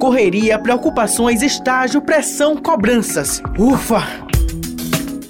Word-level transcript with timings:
Correria, 0.00 0.58
preocupações, 0.58 1.42
estágio, 1.42 2.00
pressão, 2.00 2.56
cobranças. 2.56 3.42
Ufa! 3.58 4.02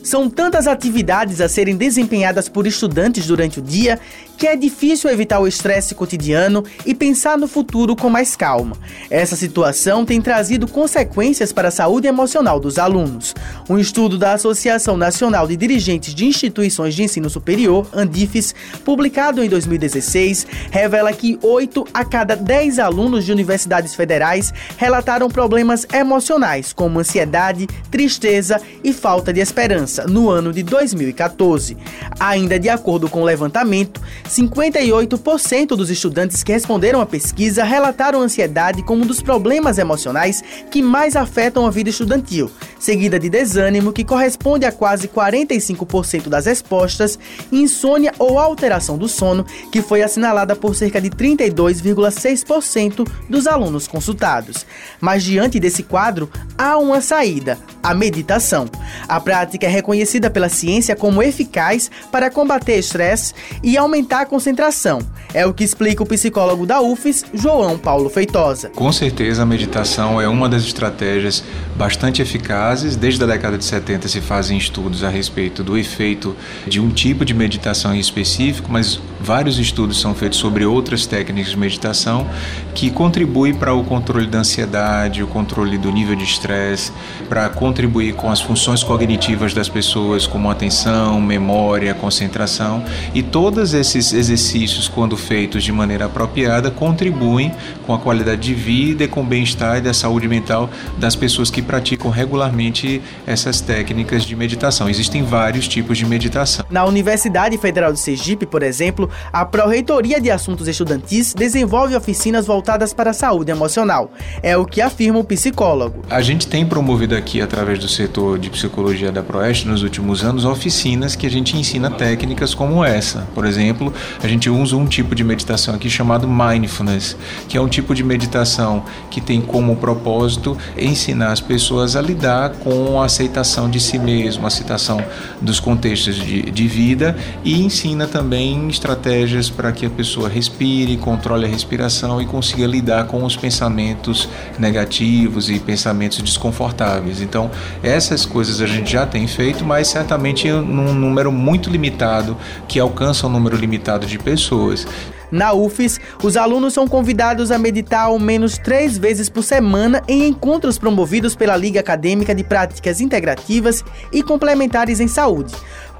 São 0.04 0.30
tantas 0.30 0.68
atividades 0.68 1.40
a 1.40 1.48
serem 1.48 1.76
desempenhadas 1.76 2.48
por 2.48 2.68
estudantes 2.68 3.26
durante 3.26 3.58
o 3.58 3.62
dia 3.62 3.98
que 4.40 4.46
é 4.46 4.56
difícil 4.56 5.10
evitar 5.10 5.38
o 5.38 5.46
estresse 5.46 5.94
cotidiano 5.94 6.64
e 6.86 6.94
pensar 6.94 7.36
no 7.36 7.46
futuro 7.46 7.94
com 7.94 8.08
mais 8.08 8.34
calma. 8.34 8.74
Essa 9.10 9.36
situação 9.36 10.02
tem 10.02 10.18
trazido 10.18 10.66
consequências 10.66 11.52
para 11.52 11.68
a 11.68 11.70
saúde 11.70 12.08
emocional 12.08 12.58
dos 12.58 12.78
alunos. 12.78 13.34
Um 13.68 13.78
estudo 13.78 14.16
da 14.16 14.32
Associação 14.32 14.96
Nacional 14.96 15.46
de 15.46 15.58
Dirigentes 15.58 16.14
de 16.14 16.24
Instituições 16.24 16.94
de 16.94 17.02
Ensino 17.02 17.28
Superior, 17.28 17.86
ANDIFES, 17.92 18.54
publicado 18.82 19.44
em 19.44 19.48
2016, 19.50 20.46
revela 20.70 21.12
que 21.12 21.38
8 21.42 21.86
a 21.92 22.02
cada 22.02 22.34
10 22.34 22.78
alunos 22.78 23.26
de 23.26 23.32
universidades 23.32 23.94
federais 23.94 24.54
relataram 24.78 25.28
problemas 25.28 25.86
emocionais, 25.92 26.72
como 26.72 26.98
ansiedade, 26.98 27.66
tristeza 27.90 28.58
e 28.82 28.90
falta 28.94 29.34
de 29.34 29.40
esperança, 29.40 30.06
no 30.06 30.30
ano 30.30 30.50
de 30.50 30.62
2014. 30.62 31.76
Ainda 32.18 32.58
de 32.58 32.70
acordo 32.70 33.06
com 33.06 33.20
o 33.20 33.24
levantamento, 33.26 34.00
58% 34.30 35.68
dos 35.68 35.90
estudantes 35.90 36.44
que 36.44 36.52
responderam 36.52 37.00
à 37.00 37.06
pesquisa 37.06 37.64
relataram 37.64 38.20
ansiedade 38.20 38.82
como 38.84 39.02
um 39.02 39.06
dos 39.06 39.20
problemas 39.20 39.76
emocionais 39.76 40.42
que 40.70 40.80
mais 40.80 41.16
afetam 41.16 41.66
a 41.66 41.70
vida 41.70 41.90
estudantil, 41.90 42.48
seguida 42.80 43.20
de 43.20 43.28
desânimo, 43.28 43.92
que 43.92 44.02
corresponde 44.02 44.64
a 44.64 44.72
quase 44.72 45.06
45% 45.06 46.28
das 46.28 46.46
respostas, 46.46 47.18
insônia 47.52 48.12
ou 48.18 48.38
alteração 48.38 48.98
do 48.98 49.06
sono, 49.06 49.46
que 49.70 49.82
foi 49.82 50.02
assinalada 50.02 50.56
por 50.56 50.74
cerca 50.74 51.00
de 51.00 51.10
32,6% 51.10 53.06
dos 53.28 53.46
alunos 53.46 53.86
consultados. 53.86 54.66
Mas 55.00 55.22
diante 55.22 55.60
desse 55.60 55.82
quadro, 55.82 56.28
há 56.56 56.78
uma 56.78 57.00
saída: 57.00 57.58
a 57.82 57.94
meditação. 57.94 58.66
A 59.06 59.20
prática 59.20 59.66
é 59.66 59.70
reconhecida 59.70 60.30
pela 60.30 60.48
ciência 60.48 60.96
como 60.96 61.22
eficaz 61.22 61.90
para 62.10 62.30
combater 62.30 62.78
estresse 62.78 63.34
e 63.62 63.76
aumentar 63.76 64.22
a 64.22 64.26
concentração. 64.26 65.00
É 65.32 65.46
o 65.46 65.54
que 65.54 65.62
explica 65.62 66.02
o 66.02 66.06
psicólogo 66.06 66.66
da 66.66 66.80
UFES, 66.80 67.24
João 67.32 67.78
Paulo 67.78 68.08
Feitosa. 68.08 68.70
Com 68.70 68.90
certeza, 68.90 69.42
a 69.42 69.46
meditação 69.46 70.20
é 70.20 70.26
uma 70.26 70.48
das 70.48 70.62
estratégias 70.62 71.44
bastante 71.76 72.22
eficazes. 72.22 72.69
Desde 72.98 73.24
a 73.24 73.26
década 73.26 73.58
de 73.58 73.64
70 73.64 74.06
se 74.06 74.20
fazem 74.20 74.56
estudos 74.56 75.02
a 75.02 75.08
respeito 75.08 75.64
do 75.64 75.76
efeito 75.76 76.36
de 76.68 76.78
um 76.78 76.88
tipo 76.88 77.24
de 77.24 77.34
meditação 77.34 77.92
em 77.92 77.98
específico, 77.98 78.70
mas 78.70 79.00
vários 79.20 79.58
estudos 79.58 80.00
são 80.00 80.14
feitos 80.14 80.38
sobre 80.38 80.64
outras 80.64 81.04
técnicas 81.04 81.50
de 81.50 81.58
meditação 81.58 82.30
que 82.74 82.90
contribuem 82.90 83.54
para 83.54 83.74
o 83.74 83.84
controle 83.84 84.26
da 84.26 84.38
ansiedade, 84.38 85.22
o 85.22 85.26
controle 85.26 85.76
do 85.76 85.90
nível 85.90 86.14
de 86.14 86.24
estresse, 86.24 86.92
para 87.28 87.48
contribuir 87.48 88.14
com 88.14 88.30
as 88.30 88.40
funções 88.40 88.82
cognitivas 88.82 89.52
das 89.52 89.68
pessoas, 89.68 90.26
como 90.26 90.50
atenção, 90.50 91.20
memória, 91.20 91.92
concentração 91.94 92.82
e 93.14 93.22
todos 93.22 93.74
esses 93.74 94.12
exercícios, 94.12 94.88
quando 94.88 95.16
feitos 95.16 95.62
de 95.62 95.72
maneira 95.72 96.06
apropriada, 96.06 96.70
contribuem 96.70 97.52
com 97.86 97.94
a 97.94 97.98
qualidade 97.98 98.40
de 98.40 98.54
vida 98.54 99.04
e 99.04 99.08
com 99.08 99.20
o 99.20 99.24
bem-estar 99.24 99.78
e 99.78 99.80
da 99.80 99.92
saúde 99.92 100.28
mental 100.28 100.70
das 100.96 101.16
pessoas 101.16 101.50
que 101.50 101.60
praticam 101.60 102.10
regularmente 102.10 103.02
essas 103.26 103.60
técnicas 103.60 104.24
de 104.24 104.34
meditação. 104.34 104.88
Existem 104.88 105.22
vários 105.22 105.66
tipos 105.68 105.98
de 105.98 106.06
meditação. 106.06 106.64
Na 106.70 106.84
Universidade 106.84 107.58
Federal 107.58 107.92
de 107.92 107.98
Sergipe, 107.98 108.46
por 108.46 108.62
exemplo, 108.62 109.10
a 109.32 109.44
Pró-Reitoria 109.44 110.20
de 110.20 110.30
Assuntos 110.30 110.68
Estudantis 110.68 111.34
desenvolve 111.34 111.96
oficinas 111.96 112.46
voltadas 112.46 112.59
para 112.92 113.10
a 113.10 113.14
saúde 113.14 113.50
emocional. 113.50 114.12
É 114.42 114.56
o 114.56 114.64
que 114.64 114.80
afirma 114.80 115.18
o 115.18 115.24
psicólogo. 115.24 116.02
A 116.08 116.20
gente 116.20 116.46
tem 116.46 116.66
promovido 116.66 117.14
aqui, 117.14 117.40
através 117.40 117.78
do 117.78 117.88
setor 117.88 118.38
de 118.38 118.50
psicologia 118.50 119.10
da 119.12 119.22
Proeste, 119.22 119.66
nos 119.66 119.82
últimos 119.82 120.24
anos, 120.24 120.44
oficinas 120.44 121.14
que 121.16 121.26
a 121.26 121.30
gente 121.30 121.56
ensina 121.56 121.90
técnicas 121.90 122.54
como 122.54 122.84
essa. 122.84 123.26
Por 123.34 123.44
exemplo, 123.44 123.92
a 124.22 124.28
gente 124.28 124.48
usa 124.50 124.76
um 124.76 124.86
tipo 124.86 125.14
de 125.14 125.24
meditação 125.24 125.74
aqui 125.74 125.88
chamado 125.88 126.28
mindfulness, 126.28 127.16
que 127.48 127.56
é 127.56 127.60
um 127.60 127.68
tipo 127.68 127.94
de 127.94 128.02
meditação 128.02 128.84
que 129.10 129.20
tem 129.20 129.40
como 129.40 129.76
propósito 129.76 130.56
ensinar 130.76 131.32
as 131.32 131.40
pessoas 131.40 131.96
a 131.96 132.00
lidar 132.00 132.50
com 132.50 133.00
a 133.00 133.04
aceitação 133.04 133.68
de 133.68 133.80
si 133.80 133.98
mesmo, 133.98 134.44
a 134.44 134.48
aceitação 134.48 135.02
dos 135.40 135.60
contextos 135.60 136.16
de, 136.16 136.42
de 136.42 136.68
vida 136.68 137.16
e 137.44 137.62
ensina 137.62 138.06
também 138.06 138.68
estratégias 138.68 139.48
para 139.48 139.72
que 139.72 139.86
a 139.86 139.90
pessoa 139.90 140.28
respire, 140.28 140.96
controle 140.96 141.46
a 141.46 141.48
respiração 141.48 142.20
e 142.20 142.26
consiga 142.26 142.49
lidar 142.56 143.06
com 143.06 143.24
os 143.24 143.36
pensamentos 143.36 144.28
negativos 144.58 145.50
e 145.50 145.58
pensamentos 145.58 146.20
desconfortáveis. 146.22 147.20
Então, 147.20 147.50
essas 147.82 148.24
coisas 148.24 148.60
a 148.60 148.66
gente 148.66 148.92
já 148.92 149.06
tem 149.06 149.26
feito, 149.26 149.64
mas 149.64 149.88
certamente 149.88 150.50
num 150.50 150.94
número 150.94 151.30
muito 151.30 151.70
limitado, 151.70 152.36
que 152.68 152.78
alcança 152.78 153.26
um 153.26 153.30
número 153.30 153.56
limitado 153.56 154.06
de 154.06 154.18
pessoas. 154.18 154.86
Na 155.30 155.52
UFES, 155.52 156.00
os 156.22 156.36
alunos 156.36 156.74
são 156.74 156.88
convidados 156.88 157.50
a 157.52 157.58
meditar 157.58 158.06
ao 158.06 158.18
menos 158.18 158.58
três 158.58 158.98
vezes 158.98 159.28
por 159.28 159.44
semana 159.44 160.02
em 160.08 160.26
encontros 160.26 160.76
promovidos 160.76 161.36
pela 161.36 161.56
Liga 161.56 161.78
Acadêmica 161.78 162.34
de 162.34 162.42
Práticas 162.42 163.00
Integrativas 163.00 163.84
e 164.12 164.22
Complementares 164.22 164.98
em 164.98 165.06
Saúde. 165.06 165.54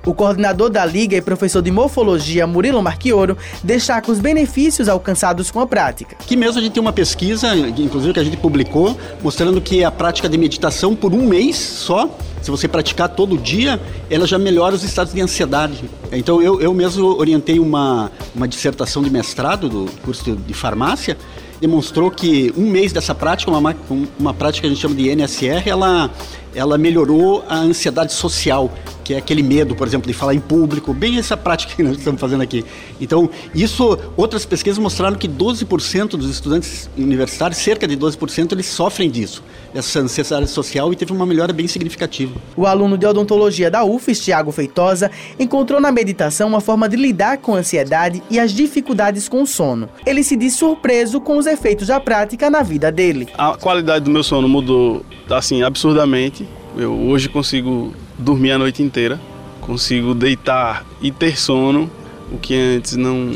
O 0.04 0.14
coordenador 0.14 0.70
da 0.70 0.84
Liga 0.86 1.16
e 1.16 1.20
professor 1.20 1.60
de 1.60 1.70
morfologia, 1.70 2.46
Murilo 2.46 2.82
Marchioro, 2.82 3.36
destaca 3.62 4.10
os 4.10 4.18
benefícios 4.18 4.88
alcançados 4.88 5.50
com 5.50 5.60
a 5.60 5.66
prática. 5.66 6.16
Aqui 6.18 6.36
mesmo 6.36 6.58
a 6.58 6.62
gente 6.62 6.72
tem 6.72 6.80
uma 6.80 6.92
pesquisa, 6.92 7.54
inclusive 7.54 8.14
que 8.14 8.20
a 8.20 8.24
gente 8.24 8.38
publicou, 8.38 8.96
mostrando 9.22 9.60
que 9.60 9.84
a 9.84 9.90
prática 9.90 10.28
de 10.28 10.38
meditação 10.38 10.96
por 10.96 11.12
um 11.12 11.26
mês 11.26 11.56
só, 11.56 12.08
se 12.40 12.50
você 12.50 12.66
praticar 12.66 13.10
todo 13.10 13.36
dia, 13.36 13.78
ela 14.08 14.26
já 14.26 14.38
melhora 14.38 14.74
os 14.74 14.82
estados 14.82 15.12
de 15.12 15.20
ansiedade. 15.20 15.84
Então 16.10 16.40
eu, 16.40 16.60
eu 16.60 16.72
mesmo 16.72 17.06
orientei 17.18 17.58
uma, 17.60 18.10
uma 18.34 18.48
dissertação 18.48 19.02
de 19.02 19.10
mestrado 19.10 19.68
do 19.68 19.86
curso 20.02 20.34
de 20.34 20.54
farmácia, 20.54 21.16
demonstrou 21.60 22.10
que 22.10 22.52
um 22.56 22.70
mês 22.70 22.92
dessa 22.92 23.14
prática, 23.14 23.50
uma, 23.50 23.76
uma 24.18 24.32
prática 24.32 24.62
que 24.62 24.66
a 24.66 24.70
gente 24.70 24.80
chama 24.80 24.94
de 24.94 25.08
NSR, 25.10 25.68
ela, 25.68 26.10
ela 26.54 26.76
melhorou 26.78 27.44
a 27.48 27.56
ansiedade 27.56 28.12
social 28.12 28.70
que 29.10 29.14
é 29.14 29.18
aquele 29.18 29.42
medo, 29.42 29.74
por 29.74 29.88
exemplo, 29.88 30.06
de 30.06 30.16
falar 30.16 30.34
em 30.34 30.38
público, 30.38 30.94
bem 30.94 31.18
essa 31.18 31.36
prática 31.36 31.74
que 31.74 31.82
nós 31.82 31.98
estamos 31.98 32.20
fazendo 32.20 32.42
aqui. 32.44 32.64
Então, 33.00 33.28
isso, 33.52 33.98
outras 34.16 34.46
pesquisas 34.46 34.78
mostraram 34.78 35.16
que 35.16 35.28
12% 35.28 36.10
dos 36.10 36.30
estudantes 36.30 36.88
universitários, 36.96 37.58
cerca 37.58 37.88
de 37.88 37.96
12%, 37.96 38.52
eles 38.52 38.66
sofrem 38.66 39.10
disso, 39.10 39.42
essa 39.74 39.98
ansiedade 39.98 40.46
social, 40.48 40.92
e 40.92 40.96
teve 40.96 41.12
uma 41.12 41.26
melhora 41.26 41.52
bem 41.52 41.66
significativa. 41.66 42.32
O 42.56 42.66
aluno 42.66 42.96
de 42.96 43.04
odontologia 43.04 43.68
da 43.68 43.82
UFES, 43.82 44.20
Tiago 44.20 44.52
Feitosa, 44.52 45.10
encontrou 45.40 45.80
na 45.80 45.90
meditação 45.90 46.46
uma 46.46 46.60
forma 46.60 46.88
de 46.88 46.94
lidar 46.94 47.38
com 47.38 47.56
a 47.56 47.58
ansiedade 47.58 48.22
e 48.30 48.38
as 48.38 48.52
dificuldades 48.52 49.28
com 49.28 49.42
o 49.42 49.46
sono. 49.46 49.88
Ele 50.06 50.22
se 50.22 50.36
diz 50.36 50.54
surpreso 50.54 51.20
com 51.20 51.36
os 51.36 51.46
efeitos 51.46 51.88
da 51.88 51.98
prática 51.98 52.48
na 52.48 52.62
vida 52.62 52.92
dele. 52.92 53.28
A 53.36 53.56
qualidade 53.56 54.04
do 54.04 54.10
meu 54.12 54.22
sono 54.22 54.48
mudou, 54.48 55.04
assim, 55.28 55.64
absurdamente. 55.64 56.46
Eu 56.76 56.92
hoje 56.92 57.28
consigo 57.28 57.94
dormir 58.18 58.52
a 58.52 58.58
noite 58.58 58.82
inteira, 58.82 59.20
consigo 59.60 60.14
deitar 60.14 60.84
e 61.00 61.10
ter 61.10 61.38
sono, 61.38 61.90
o 62.30 62.38
que 62.38 62.54
antes 62.54 62.96
não, 62.96 63.32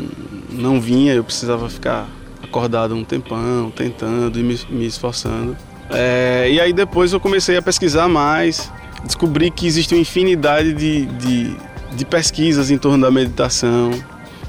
não 0.49 0.79
vinha, 0.79 1.13
eu 1.13 1.23
precisava 1.23 1.69
ficar 1.69 2.07
acordado 2.41 2.95
um 2.95 3.03
tempão, 3.03 3.71
tentando 3.71 4.39
e 4.39 4.43
me, 4.43 4.59
me 4.69 4.85
esforçando. 4.85 5.55
É, 5.89 6.49
e 6.51 6.59
aí 6.59 6.73
depois 6.73 7.13
eu 7.13 7.19
comecei 7.19 7.57
a 7.57 7.61
pesquisar 7.61 8.07
mais, 8.07 8.71
descobri 9.03 9.51
que 9.51 9.67
existe 9.67 9.93
uma 9.93 10.01
infinidade 10.01 10.73
de, 10.73 11.05
de, 11.05 11.55
de 11.95 12.05
pesquisas 12.05 12.71
em 12.71 12.77
torno 12.77 13.03
da 13.03 13.11
meditação, 13.11 13.91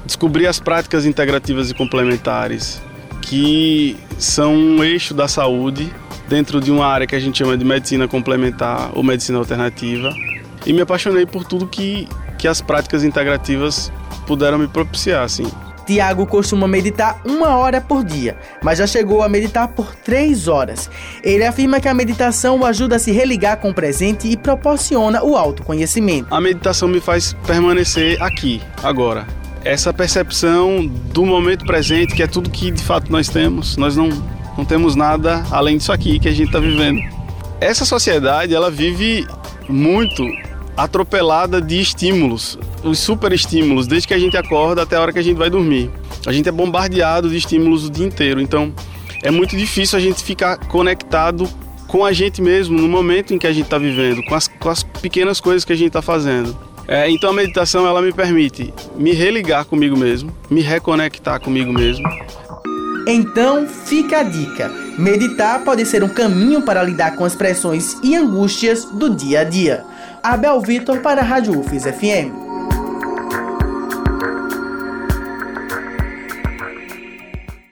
descobri 0.05 0.47
as 0.47 0.59
práticas 0.59 1.05
integrativas 1.05 1.69
e 1.69 1.73
complementares, 1.73 2.81
que 3.21 3.97
são 4.17 4.55
um 4.55 4.83
eixo 4.83 5.13
da 5.13 5.27
saúde 5.27 5.91
dentro 6.27 6.59
de 6.59 6.71
uma 6.71 6.85
área 6.85 7.07
que 7.07 7.15
a 7.15 7.19
gente 7.19 7.37
chama 7.37 7.57
de 7.57 7.65
medicina 7.65 8.07
complementar 8.07 8.91
ou 8.93 9.03
medicina 9.03 9.37
alternativa. 9.37 10.13
E 10.65 10.73
me 10.73 10.81
apaixonei 10.81 11.25
por 11.25 11.45
tudo 11.45 11.67
que, 11.67 12.07
que 12.37 12.47
as 12.47 12.61
práticas 12.61 13.03
integrativas 13.03 13.91
puderam 14.25 14.57
me 14.57 14.67
propiciar, 14.67 15.23
assim. 15.23 15.49
Tiago 15.87 16.25
costuma 16.25 16.67
meditar 16.67 17.21
uma 17.25 17.55
hora 17.55 17.79
por 17.79 18.03
dia, 18.03 18.37
mas 18.61 18.77
já 18.77 18.85
chegou 18.85 19.23
a 19.23 19.29
meditar 19.29 19.69
por 19.69 19.95
três 19.95 20.49
horas. 20.49 20.89
Ele 21.23 21.45
afirma 21.45 21.79
que 21.79 21.87
a 21.87 21.93
meditação 21.93 22.59
o 22.59 22.65
ajuda 22.65 22.97
a 22.97 22.99
se 22.99 23.13
religar 23.13 23.57
com 23.57 23.69
o 23.69 23.73
presente 23.73 24.27
e 24.27 24.35
proporciona 24.35 25.23
o 25.23 25.37
autoconhecimento. 25.37 26.27
A 26.29 26.41
meditação 26.41 26.89
me 26.89 26.99
faz 26.99 27.31
permanecer 27.47 28.21
aqui, 28.21 28.61
agora. 28.83 29.25
Essa 29.63 29.93
percepção 29.93 30.85
do 30.85 31.25
momento 31.25 31.65
presente, 31.65 32.13
que 32.13 32.21
é 32.21 32.27
tudo 32.27 32.49
que 32.49 32.69
de 32.69 32.83
fato 32.83 33.09
nós 33.09 33.29
temos, 33.29 33.77
nós 33.77 33.95
não 33.95 34.09
não 34.57 34.65
temos 34.65 34.95
nada 34.95 35.45
além 35.51 35.77
disso 35.77 35.91
aqui 35.91 36.19
que 36.19 36.27
a 36.27 36.31
gente 36.31 36.47
está 36.47 36.59
vivendo. 36.59 36.99
Essa 37.61 37.85
sociedade 37.85 38.53
ela 38.53 38.71
vive 38.71 39.27
muito 39.69 40.23
atropelada 40.75 41.61
de 41.61 41.79
estímulos, 41.79 42.57
os 42.83 42.99
super 42.99 43.31
estímulos, 43.31 43.87
desde 43.87 44.07
que 44.07 44.13
a 44.13 44.19
gente 44.19 44.37
acorda 44.37 44.83
até 44.83 44.95
a 44.95 45.01
hora 45.01 45.13
que 45.13 45.19
a 45.19 45.23
gente 45.23 45.37
vai 45.37 45.49
dormir. 45.49 45.89
A 46.25 46.31
gente 46.31 46.47
é 46.47 46.51
bombardeado 46.51 47.29
de 47.29 47.37
estímulos 47.37 47.85
o 47.85 47.89
dia 47.89 48.05
inteiro, 48.05 48.39
então 48.39 48.73
é 49.23 49.31
muito 49.31 49.57
difícil 49.57 49.97
a 49.97 50.01
gente 50.01 50.23
ficar 50.23 50.57
conectado 50.67 51.49
com 51.87 52.05
a 52.05 52.13
gente 52.13 52.41
mesmo 52.41 52.79
no 52.79 52.87
momento 52.87 53.33
em 53.33 53.37
que 53.37 53.47
a 53.47 53.51
gente 53.51 53.65
está 53.65 53.77
vivendo, 53.77 54.21
com 54.23 54.35
as, 54.35 54.47
com 54.47 54.69
as 54.69 54.83
pequenas 54.83 55.39
coisas 55.39 55.65
que 55.65 55.73
a 55.73 55.75
gente 55.75 55.87
está 55.87 56.01
fazendo. 56.01 56.55
É, 56.87 57.09
então 57.09 57.29
a 57.29 57.33
meditação 57.33 57.85
ela 57.85 58.01
me 58.01 58.13
permite 58.13 58.73
me 58.95 59.11
religar 59.13 59.65
comigo 59.65 59.97
mesmo, 59.97 60.31
me 60.49 60.61
reconectar 60.61 61.39
comigo 61.39 61.73
mesmo. 61.73 62.07
Então 63.09 63.65
fica 63.65 64.19
a 64.19 64.23
dica: 64.23 64.69
meditar 64.97 65.63
pode 65.63 65.85
ser 65.85 66.03
um 66.03 66.09
caminho 66.09 66.61
para 66.61 66.83
lidar 66.83 67.15
com 67.15 67.23
as 67.23 67.35
pressões 67.35 67.95
e 68.03 68.13
angústias 68.13 68.83
do 68.83 69.09
dia 69.15 69.39
a 69.39 69.43
dia. 69.45 69.85
Abel 70.21 70.59
Vitor 70.59 70.99
para 70.99 71.21
a 71.21 71.23
Rádio 71.23 71.57
UFES 71.57 71.83
FM. 71.83 72.46